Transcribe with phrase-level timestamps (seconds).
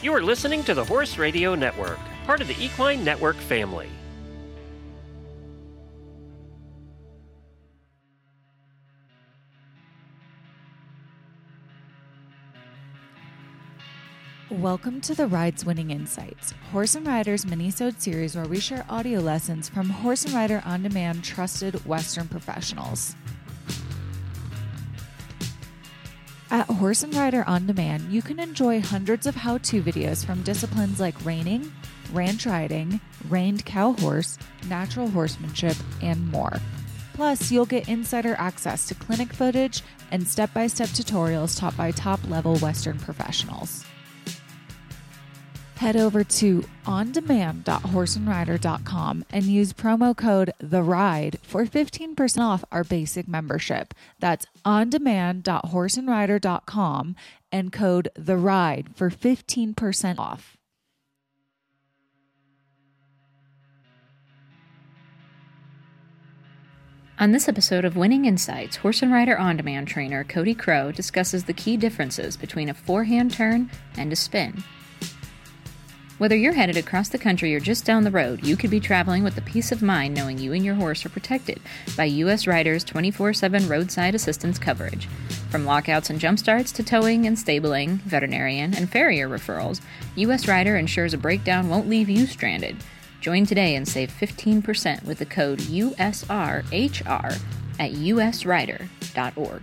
[0.00, 3.88] You are listening to the Horse Radio Network, part of the Equine Network family.
[14.52, 19.18] Welcome to the Rides Winning Insights, Horse and Riders minisode series where we share audio
[19.18, 23.16] lessons from Horse and Rider on demand trusted Western professionals.
[26.50, 30.42] At Horse and Rider On Demand, you can enjoy hundreds of how to videos from
[30.42, 31.70] disciplines like reining,
[32.10, 36.54] ranch riding, reined cow horse, natural horsemanship, and more.
[37.12, 41.90] Plus, you'll get insider access to clinic footage and step by step tutorials taught by
[41.90, 43.84] top level Western professionals
[45.78, 53.26] head over to ondemand.horseandrider.com and use promo code the ride for 15% off our basic
[53.26, 57.16] membership that's ondemand.horseandrider.com
[57.50, 60.58] and code the ride for 15% off
[67.20, 71.42] On this episode of Winning Insights, Horse and Rider On Demand trainer Cody Crow discusses
[71.42, 74.62] the key differences between a forehand turn and a spin.
[76.18, 79.22] Whether you're headed across the country or just down the road, you could be traveling
[79.22, 81.60] with the peace of mind knowing you and your horse are protected
[81.96, 82.44] by U.S.
[82.44, 85.06] Riders 24 7 roadside assistance coverage.
[85.48, 89.80] From lockouts and jump starts to towing and stabling, veterinarian, and farrier referrals,
[90.16, 90.48] U.S.
[90.48, 92.76] Rider ensures a breakdown won't leave you stranded.
[93.20, 97.40] Join today and save 15% with the code USRHR
[97.78, 99.62] at usrider.org.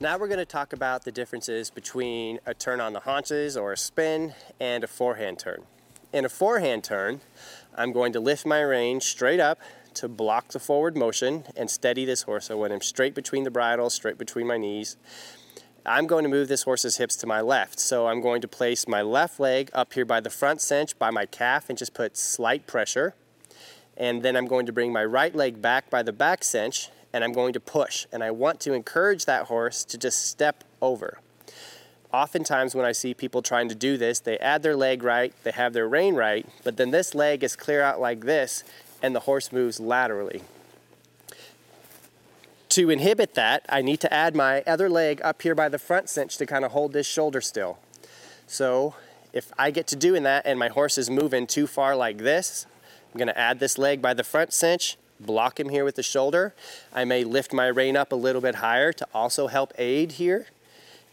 [0.00, 3.72] Now we're going to talk about the differences between a turn on the haunches or
[3.72, 5.64] a spin and a forehand turn.
[6.12, 7.20] In a forehand turn,
[7.74, 9.58] I'm going to lift my rein straight up
[9.94, 12.44] to block the forward motion and steady this horse.
[12.44, 14.96] So when I'm straight between the bridle, straight between my knees,
[15.84, 17.80] I'm going to move this horse's hips to my left.
[17.80, 21.10] So I'm going to place my left leg up here by the front cinch by
[21.10, 23.16] my calf and just put slight pressure.
[23.96, 27.24] And then I'm going to bring my right leg back by the back cinch and
[27.24, 28.06] I'm going to push.
[28.12, 31.18] And I want to encourage that horse to just step over.
[32.12, 35.50] Oftentimes, when I see people trying to do this, they add their leg right, they
[35.50, 38.64] have their rein right, but then this leg is clear out like this,
[39.02, 40.42] and the horse moves laterally.
[42.70, 46.08] To inhibit that, I need to add my other leg up here by the front
[46.08, 47.78] cinch to kind of hold this shoulder still.
[48.46, 48.94] So,
[49.32, 52.66] if I get to doing that and my horse is moving too far like this,
[53.12, 56.02] I'm going to add this leg by the front cinch, block him here with the
[56.02, 56.54] shoulder.
[56.92, 60.46] I may lift my rein up a little bit higher to also help aid here.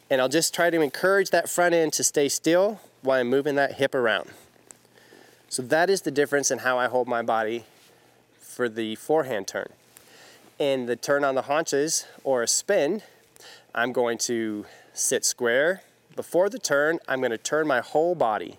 [0.10, 3.56] And I'll just try to encourage that front end to stay still while I'm moving
[3.56, 4.30] that hip around.
[5.50, 7.66] So that is the difference in how I hold my body
[8.40, 9.70] for the forehand turn.
[10.60, 13.02] In the turn on the haunches or a spin,
[13.74, 15.82] I'm going to sit square.
[16.16, 18.58] Before the turn, I'm going to turn my whole body.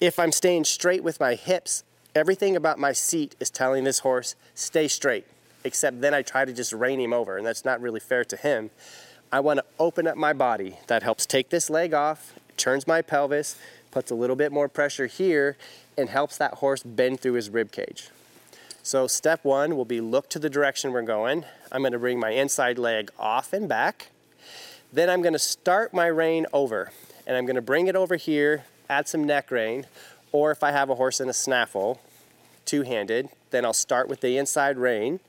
[0.00, 1.84] If I'm staying straight with my hips,
[2.14, 5.26] Everything about my seat is telling this horse, stay straight,
[5.62, 8.36] except then I try to just rein him over, and that's not really fair to
[8.36, 8.70] him.
[9.30, 10.78] I want to open up my body.
[10.88, 13.56] That helps take this leg off, turns my pelvis,
[13.92, 15.56] puts a little bit more pressure here,
[15.96, 18.08] and helps that horse bend through his rib cage.
[18.82, 21.44] So step one will be look to the direction we're going.
[21.70, 24.08] I'm going to bring my inside leg off and back.
[24.92, 26.90] Then I'm going to start my rein over,
[27.24, 29.86] and I'm going to bring it over here, add some neck rein,
[30.32, 32.00] or if I have a horse in a snaffle,
[32.64, 35.20] two-handed, then I'll start with the inside rein.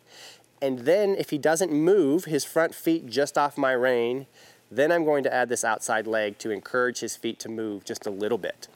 [0.62, 4.28] And then if he doesn't move his front feet just off my rein,
[4.70, 8.06] then I'm going to add this outside leg to encourage his feet to move just
[8.06, 8.68] a little bit.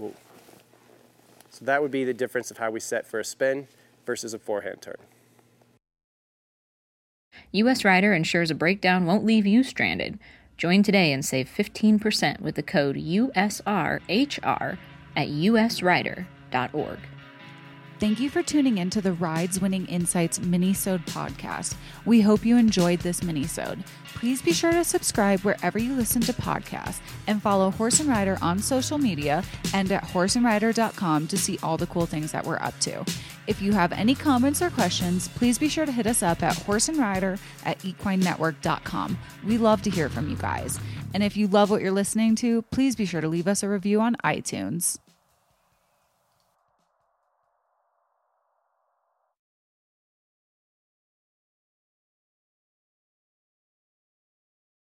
[0.00, 0.14] Ooh.
[1.50, 3.68] So that would be the difference of how we set for a spin
[4.06, 4.96] versus a forehand turn.
[7.52, 10.18] US Rider ensures a breakdown won't leave you stranded.
[10.60, 14.76] Join today and save 15% with the code USRHR
[15.16, 16.98] at usrider.org.
[17.98, 21.76] Thank you for tuning in to the Rides Winning Insights minisode podcast.
[22.04, 23.86] We hope you enjoyed this minisode.
[24.12, 28.36] Please be sure to subscribe wherever you listen to podcasts and follow Horse and Rider
[28.42, 29.42] on social media
[29.72, 33.02] and at horseandrider.com to see all the cool things that we're up to.
[33.50, 36.54] If you have any comments or questions, please be sure to hit us up at
[36.54, 39.18] horseandrider at equinenetwork.com.
[39.44, 40.78] We love to hear from you guys.
[41.14, 43.68] And if you love what you're listening to, please be sure to leave us a
[43.68, 45.00] review on iTunes.